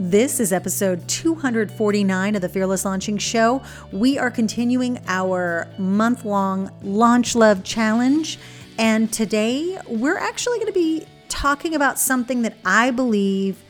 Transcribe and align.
This 0.00 0.38
is 0.38 0.52
episode 0.52 1.08
249 1.08 2.36
of 2.36 2.40
the 2.40 2.48
Fearless 2.48 2.84
Launching 2.84 3.18
Show. 3.18 3.60
We 3.90 4.16
are 4.16 4.30
continuing 4.30 5.00
our 5.08 5.66
month 5.76 6.24
long 6.24 6.70
Launch 6.82 7.34
Love 7.34 7.64
Challenge. 7.64 8.38
And 8.78 9.12
today 9.12 9.76
we're 9.88 10.16
actually 10.16 10.58
going 10.58 10.68
to 10.68 10.72
be 10.72 11.04
talking 11.28 11.74
about 11.74 11.98
something 11.98 12.42
that 12.42 12.56
I 12.64 12.92
believe 12.92 13.60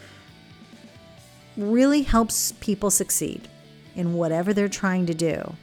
really 1.56 2.02
helps 2.02 2.52
people 2.60 2.90
succeed 2.90 3.48
in 3.96 4.12
whatever 4.12 4.52
they're 4.52 4.68
trying 4.68 5.06
to 5.06 5.14
do. 5.14 5.54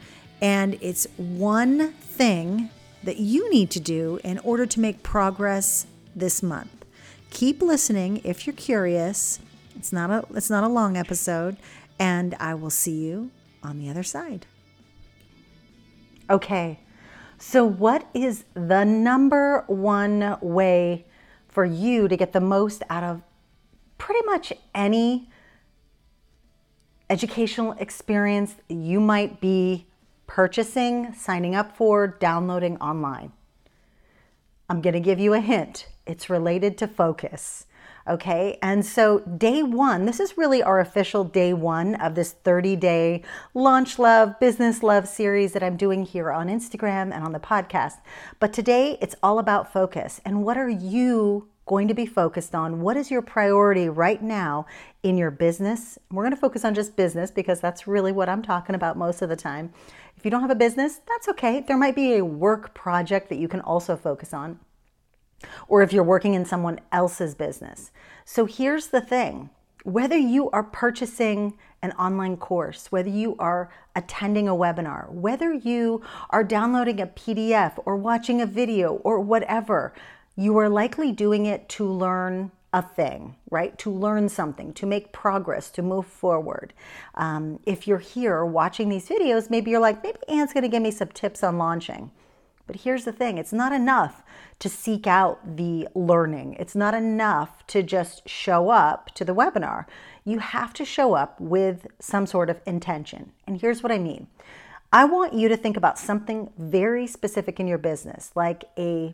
And 0.41 0.79
it's 0.81 1.05
one 1.17 1.91
thing 1.91 2.71
that 3.03 3.17
you 3.17 3.51
need 3.51 3.69
to 3.69 3.79
do 3.79 4.19
in 4.23 4.39
order 4.39 4.65
to 4.65 4.79
make 4.79 5.03
progress 5.03 5.85
this 6.15 6.41
month. 6.41 6.85
Keep 7.29 7.61
listening 7.61 8.19
if 8.23 8.47
you're 8.47 8.55
curious 8.55 9.37
it's 9.85 9.93
not 9.93 10.09
a 10.09 10.25
it's 10.35 10.49
not 10.49 10.63
a 10.63 10.67
long 10.67 10.97
episode 10.97 11.57
and 11.99 12.33
I 12.39 12.55
will 12.55 12.71
see 12.71 13.05
you 13.05 13.29
on 13.61 13.77
the 13.77 13.87
other 13.87 14.01
side. 14.01 14.47
Okay. 16.27 16.79
So 17.37 17.63
what 17.63 18.09
is 18.15 18.45
the 18.55 18.83
number 18.83 19.63
one 19.67 20.39
way 20.41 21.05
for 21.47 21.65
you 21.65 22.07
to 22.07 22.17
get 22.17 22.33
the 22.33 22.41
most 22.41 22.81
out 22.89 23.03
of 23.03 23.21
pretty 23.99 24.25
much 24.25 24.51
any 24.73 25.29
educational 27.07 27.73
experience 27.73 28.55
you 28.67 28.99
might 28.99 29.39
be 29.39 29.85
purchasing, 30.25 31.13
signing 31.13 31.53
up 31.53 31.77
for, 31.77 32.07
downloading 32.07 32.77
online? 32.77 33.33
I'm 34.67 34.81
going 34.81 34.95
to 34.95 34.99
give 34.99 35.19
you 35.19 35.33
a 35.33 35.39
hint. 35.39 35.89
It's 36.07 36.27
related 36.27 36.75
to 36.79 36.87
focus. 36.87 37.67
Okay. 38.07 38.59
And 38.61 38.85
so, 38.85 39.19
day 39.19 39.63
one, 39.63 40.05
this 40.05 40.19
is 40.19 40.37
really 40.37 40.61
our 40.61 40.79
official 40.79 41.23
day 41.23 41.53
one 41.53 41.95
of 41.95 42.13
this 42.13 42.33
30 42.33 42.75
day 42.75 43.23
launch 43.55 43.97
love, 43.97 44.39
business 44.39 44.83
love 44.83 45.07
series 45.07 45.53
that 45.53 45.63
I'm 45.63 45.75
doing 45.75 46.05
here 46.05 46.31
on 46.31 46.47
Instagram 46.47 47.11
and 47.11 47.23
on 47.23 47.31
the 47.31 47.39
podcast. 47.39 47.95
But 48.39 48.53
today, 48.53 48.99
it's 49.01 49.15
all 49.23 49.39
about 49.39 49.73
focus. 49.73 50.21
And 50.23 50.43
what 50.43 50.55
are 50.55 50.69
you 50.69 51.47
going 51.65 51.87
to 51.87 51.95
be 51.95 52.05
focused 52.05 52.53
on? 52.53 52.81
What 52.81 52.95
is 52.95 53.09
your 53.09 53.23
priority 53.23 53.89
right 53.89 54.21
now 54.21 54.67
in 55.01 55.17
your 55.17 55.31
business? 55.31 55.97
We're 56.11 56.21
going 56.21 56.35
to 56.35 56.39
focus 56.39 56.63
on 56.63 56.75
just 56.75 56.95
business 56.95 57.31
because 57.31 57.59
that's 57.59 57.87
really 57.87 58.11
what 58.11 58.29
I'm 58.29 58.43
talking 58.43 58.75
about 58.75 58.97
most 58.97 59.23
of 59.23 59.29
the 59.29 59.35
time. 59.35 59.73
If 60.15 60.23
you 60.23 60.29
don't 60.29 60.41
have 60.41 60.51
a 60.51 60.55
business, 60.55 61.01
that's 61.07 61.27
okay. 61.29 61.61
There 61.67 61.75
might 61.75 61.95
be 61.95 62.17
a 62.17 62.25
work 62.25 62.75
project 62.75 63.29
that 63.29 63.39
you 63.39 63.47
can 63.47 63.61
also 63.61 63.97
focus 63.97 64.31
on 64.31 64.59
or 65.67 65.81
if 65.81 65.93
you're 65.93 66.03
working 66.03 66.33
in 66.33 66.45
someone 66.45 66.79
else's 66.91 67.35
business. 67.35 67.91
So 68.23 68.45
here's 68.45 68.87
the 68.87 69.01
thing 69.01 69.49
whether 69.83 70.17
you 70.17 70.49
are 70.49 70.63
purchasing 70.63 71.53
an 71.83 71.91
online 71.91 72.37
course, 72.37 72.91
whether 72.91 73.09
you 73.09 73.35
are 73.37 73.69
attending 73.95 74.47
a 74.47 74.55
webinar, 74.55 75.07
whether 75.11 75.53
you 75.53 76.01
are 76.31 76.43
downloading 76.43 76.99
a 76.99 77.05
PDF 77.05 77.73
or 77.85 77.95
watching 77.95 78.41
a 78.41 78.47
video 78.47 78.95
or 79.03 79.19
whatever, 79.19 79.93
you 80.35 80.57
are 80.57 80.69
likely 80.69 81.11
doing 81.11 81.45
it 81.45 81.69
to 81.69 81.87
learn 81.87 82.51
a 82.73 82.81
thing, 82.81 83.35
right? 83.51 83.77
To 83.77 83.91
learn 83.91 84.27
something, 84.27 84.73
to 84.73 84.87
make 84.87 85.13
progress, 85.13 85.69
to 85.71 85.83
move 85.83 86.07
forward. 86.07 86.73
Um, 87.13 87.59
if 87.65 87.87
you're 87.87 87.99
here 87.99 88.43
watching 88.43 88.89
these 88.89 89.07
videos, 89.07 89.51
maybe 89.51 89.69
you're 89.69 89.79
like, 89.79 90.03
maybe 90.03 90.17
Anne's 90.27 90.51
gonna 90.51 90.67
give 90.67 90.81
me 90.81 90.91
some 90.91 91.09
tips 91.09 91.43
on 91.43 91.57
launching. 91.57 92.09
But 92.67 92.77
here's 92.77 93.05
the 93.05 93.11
thing 93.11 93.37
it's 93.37 93.53
not 93.53 93.71
enough 93.71 94.23
to 94.59 94.69
seek 94.69 95.05
out 95.05 95.57
the 95.57 95.87
learning, 95.93 96.55
it's 96.59 96.75
not 96.75 96.93
enough 96.93 97.65
to 97.67 97.83
just 97.83 98.27
show 98.27 98.69
up 98.69 99.13
to 99.15 99.25
the 99.25 99.35
webinar. 99.35 99.85
You 100.23 100.39
have 100.39 100.73
to 100.73 100.85
show 100.85 101.13
up 101.13 101.39
with 101.39 101.87
some 101.99 102.25
sort 102.25 102.49
of 102.49 102.61
intention. 102.65 103.31
And 103.45 103.61
here's 103.61 103.83
what 103.83 103.91
I 103.91 103.97
mean 103.97 104.27
I 104.91 105.05
want 105.05 105.33
you 105.33 105.49
to 105.49 105.57
think 105.57 105.77
about 105.77 105.99
something 105.99 106.51
very 106.57 107.05
specific 107.07 107.59
in 107.59 107.67
your 107.67 107.77
business, 107.77 108.31
like 108.35 108.63
a 108.77 109.13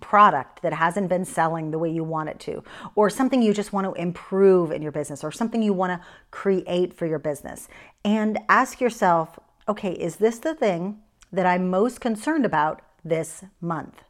product 0.00 0.62
that 0.62 0.72
hasn't 0.72 1.08
been 1.08 1.24
selling 1.24 1.70
the 1.70 1.78
way 1.78 1.90
you 1.90 2.02
want 2.02 2.28
it 2.28 2.40
to, 2.40 2.64
or 2.94 3.08
something 3.08 3.40
you 3.40 3.52
just 3.52 3.72
want 3.72 3.84
to 3.86 3.92
improve 4.00 4.72
in 4.72 4.82
your 4.82 4.90
business, 4.92 5.22
or 5.22 5.30
something 5.30 5.62
you 5.62 5.72
want 5.72 5.92
to 5.92 6.06
create 6.30 6.92
for 6.94 7.06
your 7.06 7.18
business. 7.18 7.68
And 8.04 8.38
ask 8.48 8.80
yourself, 8.80 9.38
okay, 9.68 9.92
is 9.92 10.16
this 10.16 10.38
the 10.38 10.54
thing 10.54 11.00
that 11.36 11.46
I'm 11.46 11.70
most 11.70 12.00
concerned 12.00 12.44
about 12.44 12.82
this 13.04 13.44
month? 13.60 14.02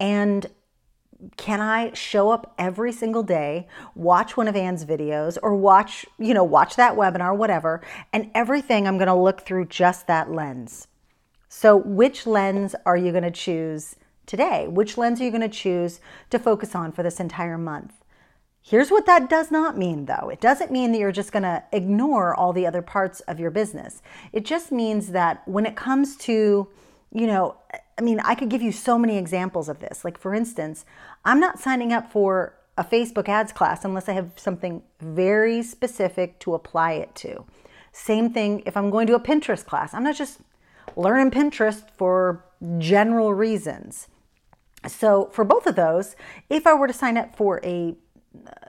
And 0.00 0.50
can 1.36 1.60
I 1.60 1.92
show 1.94 2.30
up 2.30 2.54
every 2.58 2.92
single 2.92 3.22
day, 3.22 3.66
watch 3.94 4.36
one 4.36 4.48
of 4.48 4.56
Anne's 4.56 4.84
videos 4.84 5.38
or 5.42 5.54
watch, 5.54 6.04
you 6.18 6.34
know, 6.34 6.44
watch 6.44 6.76
that 6.76 6.94
webinar, 6.94 7.36
whatever, 7.36 7.80
and 8.12 8.30
everything 8.34 8.86
I'm 8.86 8.98
going 8.98 9.08
to 9.08 9.14
look 9.14 9.42
through 9.42 9.66
just 9.66 10.06
that 10.06 10.30
lens. 10.30 10.88
So, 11.48 11.76
which 11.76 12.26
lens 12.26 12.74
are 12.84 12.96
you 12.96 13.12
going 13.12 13.24
to 13.24 13.30
choose 13.30 13.96
today? 14.26 14.66
Which 14.68 14.98
lens 14.98 15.20
are 15.20 15.24
you 15.24 15.30
going 15.30 15.40
to 15.40 15.48
choose 15.48 16.00
to 16.30 16.38
focus 16.38 16.74
on 16.74 16.92
for 16.92 17.02
this 17.02 17.20
entire 17.20 17.58
month? 17.58 17.92
Here's 18.66 18.90
what 18.90 19.04
that 19.04 19.28
does 19.28 19.50
not 19.50 19.76
mean, 19.76 20.06
though. 20.06 20.30
It 20.30 20.40
doesn't 20.40 20.72
mean 20.72 20.92
that 20.92 20.98
you're 20.98 21.12
just 21.12 21.32
going 21.32 21.42
to 21.42 21.62
ignore 21.70 22.34
all 22.34 22.54
the 22.54 22.66
other 22.66 22.80
parts 22.80 23.20
of 23.20 23.38
your 23.38 23.50
business. 23.50 24.00
It 24.32 24.46
just 24.46 24.72
means 24.72 25.08
that 25.08 25.46
when 25.46 25.66
it 25.66 25.76
comes 25.76 26.16
to, 26.28 26.66
you 27.12 27.26
know, 27.26 27.56
I 27.98 28.00
mean, 28.00 28.20
I 28.20 28.34
could 28.34 28.48
give 28.48 28.62
you 28.62 28.72
so 28.72 28.98
many 28.98 29.18
examples 29.18 29.68
of 29.68 29.80
this. 29.80 30.02
Like, 30.02 30.16
for 30.16 30.34
instance, 30.34 30.86
I'm 31.26 31.40
not 31.40 31.58
signing 31.58 31.92
up 31.92 32.10
for 32.10 32.54
a 32.78 32.82
Facebook 32.82 33.28
ads 33.28 33.52
class 33.52 33.84
unless 33.84 34.08
I 34.08 34.14
have 34.14 34.32
something 34.36 34.82
very 34.98 35.62
specific 35.62 36.38
to 36.40 36.54
apply 36.54 36.92
it 36.92 37.14
to. 37.16 37.44
Same 37.92 38.30
thing 38.32 38.62
if 38.64 38.78
I'm 38.78 38.88
going 38.88 39.06
to 39.08 39.14
a 39.14 39.20
Pinterest 39.20 39.66
class. 39.66 39.92
I'm 39.92 40.04
not 40.04 40.16
just 40.16 40.40
learning 40.96 41.32
Pinterest 41.32 41.84
for 41.98 42.46
general 42.78 43.34
reasons. 43.34 44.08
So, 44.88 45.28
for 45.32 45.44
both 45.44 45.66
of 45.66 45.76
those, 45.76 46.16
if 46.48 46.66
I 46.66 46.72
were 46.72 46.86
to 46.86 46.92
sign 46.94 47.18
up 47.18 47.36
for 47.36 47.60
a 47.62 47.96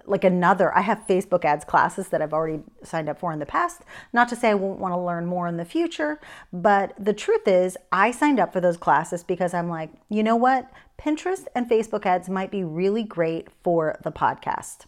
like 0.05 0.23
another 0.23 0.75
i 0.77 0.81
have 0.81 0.99
facebook 1.07 1.43
ads 1.45 1.65
classes 1.65 2.09
that 2.09 2.21
i've 2.21 2.33
already 2.33 2.61
signed 2.83 3.09
up 3.09 3.19
for 3.19 3.31
in 3.31 3.39
the 3.39 3.45
past. 3.45 3.81
Not 4.13 4.29
to 4.29 4.35
say 4.35 4.49
i 4.49 4.53
won't 4.53 4.79
want 4.79 4.93
to 4.93 4.99
learn 4.99 5.25
more 5.25 5.47
in 5.47 5.57
the 5.57 5.65
future 5.65 6.19
but 6.53 6.93
the 6.99 7.13
truth 7.13 7.47
is 7.47 7.77
i 7.91 8.11
signed 8.11 8.39
up 8.39 8.53
for 8.53 8.61
those 8.61 8.77
classes 8.77 9.23
because 9.23 9.53
i'm 9.53 9.69
like 9.69 9.91
you 10.09 10.23
know 10.23 10.35
what? 10.35 10.71
Pinterest 10.99 11.47
and 11.55 11.69
facebook 11.69 12.05
ads 12.05 12.29
might 12.29 12.51
be 12.51 12.63
really 12.63 13.03
great 13.03 13.47
for 13.63 13.99
the 14.03 14.11
podcast. 14.11 14.85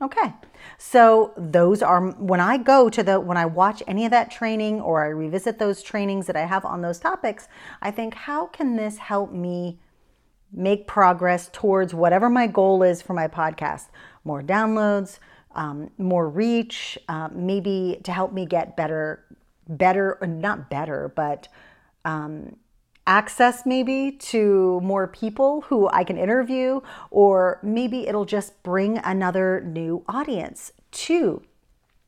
Okay 0.00 0.34
so 0.76 1.32
those 1.36 1.82
are 1.82 2.10
when 2.12 2.40
i 2.40 2.56
go 2.56 2.88
to 2.88 3.02
the 3.02 3.18
when 3.20 3.36
i 3.36 3.46
watch 3.46 3.82
any 3.86 4.04
of 4.04 4.10
that 4.10 4.30
training 4.30 4.80
or 4.80 5.04
i 5.04 5.08
revisit 5.08 5.58
those 5.58 5.82
trainings 5.82 6.26
that 6.26 6.36
i 6.36 6.44
have 6.44 6.64
on 6.64 6.82
those 6.82 6.98
topics 6.98 7.48
i 7.82 7.90
think 7.90 8.14
how 8.14 8.46
can 8.46 8.76
this 8.76 8.98
help 8.98 9.32
me 9.32 9.78
make 10.52 10.86
progress 10.86 11.50
towards 11.52 11.94
whatever 11.94 12.30
my 12.30 12.46
goal 12.46 12.82
is 12.82 13.02
for 13.02 13.14
my 13.14 13.28
podcast. 13.28 13.86
More 14.24 14.42
downloads, 14.42 15.18
um, 15.54 15.90
more 15.98 16.28
reach, 16.28 16.98
uh, 17.08 17.28
maybe 17.32 18.00
to 18.04 18.12
help 18.12 18.32
me 18.32 18.46
get 18.46 18.76
better, 18.76 19.24
better, 19.68 20.18
not 20.26 20.70
better, 20.70 21.12
but 21.14 21.48
um, 22.04 22.56
access 23.06 23.64
maybe 23.64 24.12
to 24.12 24.80
more 24.82 25.06
people 25.08 25.62
who 25.62 25.88
I 25.88 26.04
can 26.04 26.16
interview, 26.16 26.80
or 27.10 27.58
maybe 27.62 28.06
it'll 28.06 28.26
just 28.26 28.62
bring 28.62 28.98
another 28.98 29.60
new 29.60 30.04
audience 30.08 30.72
to 30.90 31.42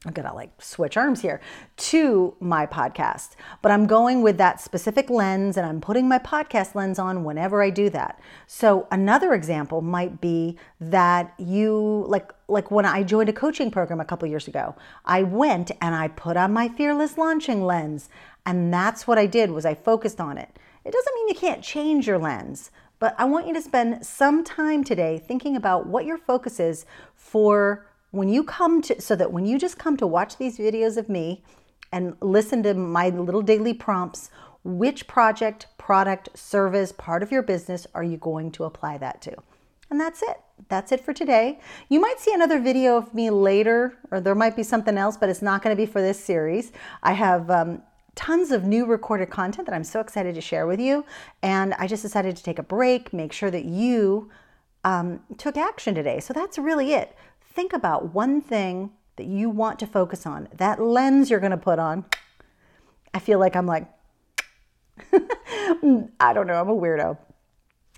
I'm 0.07 0.13
gonna 0.13 0.35
like 0.35 0.51
switch 0.63 0.97
arms 0.97 1.21
here 1.21 1.43
to 1.77 2.35
my 2.41 2.65
podcast, 2.65 3.33
but 3.61 3.71
I'm 3.71 3.87
going 3.87 4.23
with 4.23 4.39
that 4.39 4.59
specific 4.59 5.11
lens 5.11 5.59
and 5.59 5.67
I'm 5.67 5.83
putting 5.83 6.09
my 6.09 6.19
podcast 6.19 6.75
lens 6.75 6.99
on 6.99 7.23
whenever 7.23 7.63
I 7.63 7.69
do 7.69 7.91
that. 7.91 8.19
So 8.47 8.89
another 8.91 9.35
example 9.35 9.83
might 9.83 10.19
be 10.19 10.57
that 10.81 11.35
you 11.39 12.07
like 12.09 12.33
like 12.49 12.71
when 12.71 12.87
I 12.87 13.03
joined 13.03 13.29
a 13.29 13.35
coaching 13.35 13.71
program 13.71 14.01
a 14.01 14.07
couple 14.07 14.27
years 14.27 14.49
ago, 14.49 14.75
I 15.05 15.23
went 15.23 15.71
and 15.83 15.95
I 15.95 16.09
put 16.09 16.39
on 16.39 16.55
my 16.55 16.69
fearless 16.69 17.19
launching 17.19 17.67
lens, 17.67 18.09
and 18.47 18.73
that's 18.73 19.07
what 19.07 19.19
I 19.19 19.27
did 19.27 19.51
was 19.51 19.67
I 19.67 19.75
focused 19.75 20.19
on 20.19 20.39
it. 20.39 20.49
It 20.83 20.93
doesn't 20.93 21.15
mean 21.15 21.29
you 21.29 21.35
can't 21.35 21.63
change 21.63 22.07
your 22.07 22.17
lens, 22.17 22.71
but 23.01 23.15
I 23.19 23.27
want 23.27 23.47
you 23.47 23.53
to 23.53 23.61
spend 23.61 24.07
some 24.07 24.45
time 24.45 24.83
today 24.83 25.19
thinking 25.19 25.57
about 25.57 25.87
what 25.87 26.07
your 26.07 26.17
focus 26.17 26.59
is 26.59 26.87
for 27.15 27.87
when 28.11 28.29
you 28.29 28.43
come 28.45 28.83
to, 28.83 29.01
so 29.01 29.15
that 29.17 29.33
when 29.33 29.47
you 29.47 29.59
just 29.59 29.79
come 29.79 29.97
to 29.97 30.07
watch 30.07 30.37
these 30.37 30.59
videos 30.59 30.97
of 30.97 31.09
me 31.09 31.43
and 31.93 32.17
listen 32.21 32.63
to 32.63 32.75
my 32.75 33.09
little 33.09 33.43
daily 33.43 33.75
prompts, 33.75 34.31
which 34.65 35.07
project, 35.07 35.67
product, 35.79 36.29
service, 36.37 36.93
part 36.93 37.23
of 37.23 37.33
your 37.33 37.43
business 37.43 37.87
are 37.95 38.05
you 38.05 38.17
going 38.17 38.51
to 38.53 38.65
apply 38.65 38.99
that 38.99 39.23
to? 39.23 39.35
And 39.91 40.01
that's 40.01 40.23
it. 40.23 40.41
That's 40.69 40.93
it 40.93 41.01
for 41.01 41.13
today. 41.13 41.59
You 41.89 42.01
might 42.01 42.21
see 42.21 42.33
another 42.33 42.61
video 42.61 42.97
of 42.97 43.13
me 43.13 43.31
later, 43.31 43.99
or 44.11 44.21
there 44.21 44.35
might 44.35 44.55
be 44.55 44.63
something 44.63 44.97
else, 44.97 45.17
but 45.17 45.29
it's 45.29 45.43
not 45.43 45.63
going 45.63 45.75
to 45.75 45.81
be 45.81 45.91
for 45.91 46.01
this 46.01 46.23
series. 46.23 46.71
I 47.03 47.15
have 47.15 47.51
um, 47.51 47.83
tons 48.15 48.53
of 48.53 48.65
new 48.65 48.87
recorded 48.87 49.31
content 49.31 49.67
that 49.67 49.75
I'm 49.75 49.85
so 49.85 49.99
excited 49.99 50.35
to 50.35 50.41
share 50.41 50.67
with 50.67 50.79
you. 50.79 51.05
And 51.43 51.75
I 51.75 51.89
just 51.89 52.03
decided 52.03 52.37
to 52.37 52.43
take 52.43 52.59
a 52.59 52.63
break, 52.63 53.13
make 53.13 53.33
sure 53.33 53.51
that 53.51 53.65
you 53.65 54.31
um, 54.85 55.21
took 55.39 55.57
action 55.57 55.95
today. 55.95 56.21
So 56.21 56.33
that's 56.33 56.57
really 56.59 56.93
it 56.93 57.17
think 57.53 57.73
about 57.73 58.15
one 58.15 58.41
thing 58.41 58.91
that 59.17 59.27
you 59.27 59.51
want 59.51 59.79
to 59.81 59.87
focus 59.87 60.27
on, 60.27 60.49
that 60.57 60.81
lens 60.81 61.31
you're 61.31 61.41
going 61.41 61.51
to 61.51 61.57
put 61.57 61.79
on. 61.79 62.05
I 63.13 63.19
feel 63.19 63.39
like 63.39 63.57
I'm 63.57 63.67
like, 63.67 63.87
I 65.13 66.33
don't 66.33 66.47
know, 66.47 66.61
I'm 66.61 66.69
a 66.69 66.77
weirdo 66.77 67.19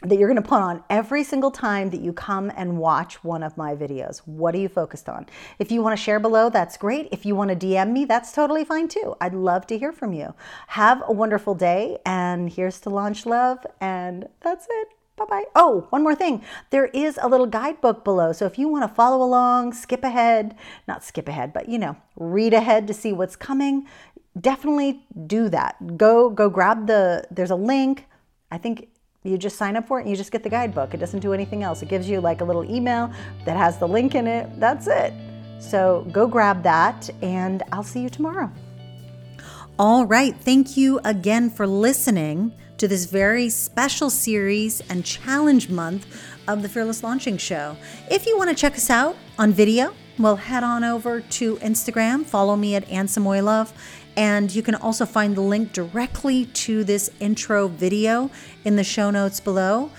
that 0.04 0.18
you're 0.18 0.28
going 0.28 0.42
to 0.42 0.48
put 0.48 0.60
on 0.60 0.82
every 0.90 1.22
single 1.22 1.50
time 1.50 1.90
that 1.90 2.00
you 2.00 2.12
come 2.12 2.50
and 2.56 2.78
watch 2.78 3.22
one 3.22 3.42
of 3.42 3.56
my 3.56 3.74
videos. 3.74 4.18
What 4.26 4.54
are 4.54 4.58
you 4.58 4.68
focused 4.68 5.08
on? 5.08 5.26
If 5.58 5.70
you 5.70 5.82
want 5.82 5.96
to 5.96 6.02
share 6.02 6.18
below, 6.18 6.50
that's 6.50 6.76
great. 6.76 7.08
If 7.12 7.24
you 7.24 7.36
want 7.36 7.50
to 7.50 7.66
DM 7.66 7.92
me, 7.92 8.04
that's 8.04 8.32
totally 8.32 8.64
fine 8.64 8.88
too. 8.88 9.14
I'd 9.20 9.34
love 9.34 9.66
to 9.68 9.78
hear 9.78 9.92
from 9.92 10.12
you. 10.12 10.34
Have 10.68 11.02
a 11.06 11.12
wonderful 11.12 11.54
day, 11.54 11.98
and 12.04 12.50
here's 12.50 12.80
to 12.80 12.90
launch 12.90 13.26
love, 13.26 13.64
and 13.80 14.28
that's 14.40 14.66
it. 14.68 14.88
Bye 15.16 15.24
bye. 15.28 15.44
Oh, 15.54 15.86
one 15.90 16.02
more 16.02 16.14
thing. 16.14 16.42
There 16.70 16.86
is 16.86 17.18
a 17.20 17.28
little 17.28 17.46
guidebook 17.46 18.02
below. 18.02 18.32
So 18.32 18.46
if 18.46 18.58
you 18.58 18.68
want 18.68 18.88
to 18.88 18.94
follow 18.94 19.22
along, 19.22 19.74
skip 19.74 20.04
ahead, 20.04 20.56
not 20.88 21.04
skip 21.04 21.28
ahead, 21.28 21.52
but 21.52 21.68
you 21.68 21.78
know, 21.78 21.96
read 22.16 22.54
ahead 22.54 22.86
to 22.86 22.94
see 22.94 23.12
what's 23.12 23.36
coming, 23.36 23.86
definitely 24.40 25.04
do 25.26 25.48
that. 25.50 25.98
Go 25.98 26.30
go 26.30 26.48
grab 26.48 26.86
the 26.86 27.24
there's 27.30 27.50
a 27.50 27.56
link. 27.56 28.06
I 28.50 28.58
think 28.58 28.88
you 29.22 29.38
just 29.38 29.56
sign 29.56 29.76
up 29.76 29.86
for 29.86 29.98
it 29.98 30.02
and 30.02 30.10
you 30.10 30.16
just 30.16 30.32
get 30.32 30.42
the 30.42 30.50
guidebook. 30.50 30.94
It 30.94 30.98
doesn't 30.98 31.20
do 31.20 31.32
anything 31.32 31.62
else. 31.62 31.82
It 31.82 31.88
gives 31.88 32.08
you 32.08 32.20
like 32.20 32.40
a 32.40 32.44
little 32.44 32.64
email 32.64 33.12
that 33.44 33.56
has 33.56 33.78
the 33.78 33.86
link 33.86 34.14
in 34.14 34.26
it. 34.26 34.48
That's 34.58 34.86
it. 34.88 35.12
So 35.60 36.06
go 36.10 36.26
grab 36.26 36.62
that 36.64 37.08
and 37.22 37.62
I'll 37.70 37.84
see 37.84 38.00
you 38.00 38.08
tomorrow. 38.08 38.50
All 39.78 40.04
right. 40.04 40.36
Thank 40.36 40.76
you 40.76 41.00
again 41.02 41.48
for 41.48 41.66
listening 41.66 42.52
to 42.76 42.86
this 42.86 43.06
very 43.06 43.48
special 43.48 44.10
series 44.10 44.82
and 44.90 45.02
challenge 45.02 45.70
month 45.70 46.06
of 46.46 46.60
the 46.60 46.68
Fearless 46.68 47.02
Launching 47.02 47.38
Show. 47.38 47.78
If 48.10 48.26
you 48.26 48.36
want 48.36 48.50
to 48.50 48.54
check 48.54 48.74
us 48.74 48.90
out 48.90 49.16
on 49.38 49.50
video, 49.50 49.94
well, 50.18 50.36
head 50.36 50.62
on 50.62 50.84
over 50.84 51.22
to 51.22 51.56
Instagram, 51.56 52.26
follow 52.26 52.54
me 52.54 52.74
at 52.74 52.86
Anne 52.90 53.06
Samoilov, 53.06 53.72
and 54.14 54.54
you 54.54 54.62
can 54.62 54.74
also 54.74 55.06
find 55.06 55.34
the 55.34 55.40
link 55.40 55.72
directly 55.72 56.44
to 56.44 56.84
this 56.84 57.10
intro 57.18 57.66
video 57.66 58.30
in 58.66 58.76
the 58.76 58.84
show 58.84 59.10
notes 59.10 59.40
below. 59.40 59.90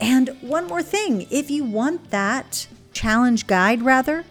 And 0.00 0.30
one 0.40 0.66
more 0.66 0.82
thing 0.82 1.26
if 1.30 1.50
you 1.50 1.64
want 1.64 2.10
that 2.10 2.66
challenge 2.94 3.46
guide, 3.46 3.82
rather, 3.82 4.24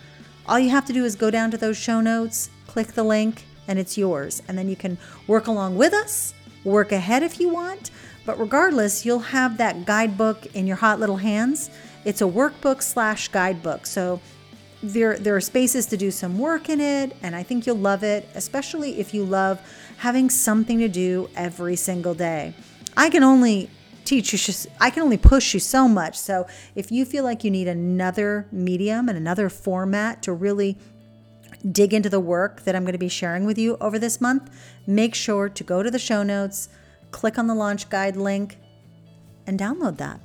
all 0.48 0.58
you 0.58 0.72
have 0.72 0.86
to 0.86 0.94
do 0.94 1.06
is 1.06 1.16
go 1.16 1.30
down 1.30 1.52
to 1.52 1.58
those 1.58 1.78
show 1.78 2.02
notes, 2.02 2.50
click 2.66 2.88
the 2.88 3.04
link, 3.04 3.46
and 3.68 3.80
it's 3.80 3.98
yours. 3.98 4.42
And 4.48 4.58
then 4.58 4.70
you 4.70 4.76
can 4.76 4.98
work 5.28 5.48
along 5.48 5.78
with 5.78 5.94
us, 5.94 6.34
work 6.64 6.92
ahead 6.92 7.24
if 7.24 7.40
you 7.40 7.50
want. 7.50 7.92
But 8.26 8.40
regardless, 8.40 9.06
you'll 9.06 9.20
have 9.20 9.58
that 9.58 9.86
guidebook 9.86 10.48
in 10.56 10.68
your 10.68 10.76
hot 10.78 11.00
little 11.00 11.18
hands. 11.18 11.70
It's 12.04 12.22
a 12.22 12.26
workbook 12.26 12.82
slash 12.82 13.30
guidebook. 13.30 13.86
So 13.86 14.20
there 14.84 15.18
there 15.18 15.36
are 15.36 15.42
spaces 15.42 15.88
to 15.88 15.98
do 15.98 16.12
some 16.12 16.38
work 16.38 16.70
in 16.70 16.80
it 16.80 17.16
and 17.24 17.36
I 17.36 17.42
think 17.44 17.66
you'll 17.66 17.78
love 17.78 18.04
it, 18.04 18.30
especially 18.36 19.00
if 19.00 19.14
you 19.14 19.24
love 19.24 19.60
having 19.98 20.30
something 20.30 20.80
to 20.80 20.88
do 20.88 21.30
every 21.36 21.76
single 21.76 22.14
day. 22.14 22.54
I 22.96 23.10
can 23.10 23.24
only 23.24 23.70
teach 24.06 24.32
you 24.32 24.70
I 24.80 24.90
can 24.90 25.04
only 25.04 25.18
push 25.18 25.54
you 25.54 25.60
so 25.60 25.88
much. 25.88 26.18
So 26.18 26.48
if 26.76 26.92
you 26.92 27.06
feel 27.06 27.24
like 27.24 27.44
you 27.44 27.52
need 27.52 27.68
another 27.68 28.48
medium 28.52 29.10
and 29.10 29.18
another 29.18 29.50
format 29.50 30.22
to 30.24 30.34
really 30.34 30.78
dig 31.72 31.94
into 31.94 32.10
the 32.10 32.20
work 32.20 32.64
that 32.64 32.76
I'm 32.76 32.84
going 32.84 32.94
to 32.94 33.00
be 33.00 33.10
sharing 33.10 33.46
with 33.46 33.58
you 33.58 33.78
over 33.82 33.98
this 33.98 34.22
month, 34.22 34.50
make 34.86 35.16
sure 35.16 35.50
to 35.50 35.64
go 35.64 35.84
to 35.84 35.92
the 35.92 36.00
show 36.00 36.24
notes, 36.24 36.70
click 37.12 37.38
on 37.38 37.48
the 37.48 37.56
launch 37.56 37.90
guide 37.90 38.16
link 38.16 38.58
and 39.46 39.60
download 39.60 39.98
that. 39.98 40.20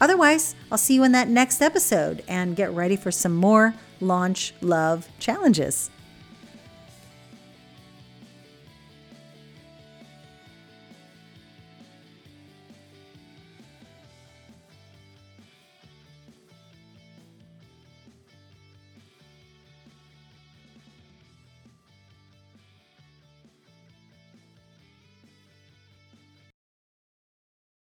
Otherwise, 0.00 0.54
I'll 0.70 0.78
see 0.78 0.94
you 0.94 1.04
in 1.04 1.12
that 1.12 1.28
next 1.28 1.60
episode 1.60 2.22
and 2.28 2.54
get 2.54 2.72
ready 2.72 2.96
for 2.96 3.10
some 3.10 3.34
more 3.34 3.74
launch 4.00 4.54
love 4.60 5.08
challenges. 5.18 5.90